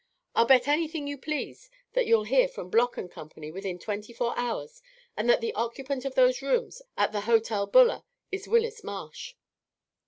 [0.33, 4.33] I'll bet anything you please that you'll hear from Bloc & Company within twenty four
[4.35, 4.81] hours,
[5.15, 8.01] and that the occupant of those rooms at the Hotel Buller
[8.31, 9.35] is Willis Marsh."